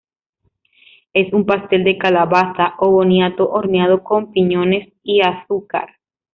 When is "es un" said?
1.13-1.45